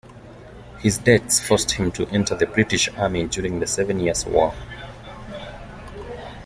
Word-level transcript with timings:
His 0.79 0.97
debts 0.97 1.39
forced 1.39 1.73
him 1.73 1.91
to 1.91 2.07
enter 2.07 2.33
the 2.33 2.47
British 2.47 2.89
Army 2.97 3.27
during 3.27 3.59
the 3.59 3.67
Seven 3.67 3.99
Years' 3.99 4.25
War. 4.25 4.55